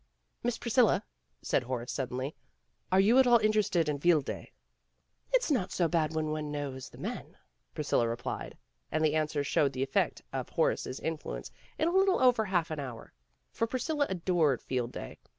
[0.41, 1.05] "Miss Priscilla,"
[1.43, 2.35] said Horace suddenly,
[2.91, 4.51] "are you at all interested in Field Day?"
[5.31, 7.37] "It's not so bad when one knows the men,"
[7.75, 8.57] Priscilla replied,
[8.91, 12.71] and the answer showed the effect of Horace 's influence in a little over half
[12.71, 13.13] an hour.
[13.51, 15.19] For Priscilla adored Field Day.